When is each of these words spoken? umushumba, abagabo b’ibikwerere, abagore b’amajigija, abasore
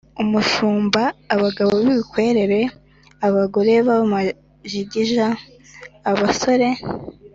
umushumba, 0.23 1.01
abagabo 1.35 1.71
b’ibikwerere, 1.83 2.59
abagore 3.27 3.73
b’amajigija, 3.87 5.27
abasore 6.11 6.69